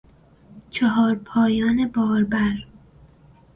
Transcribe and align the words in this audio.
چارپایان 0.69 1.87
باربر 1.87 2.65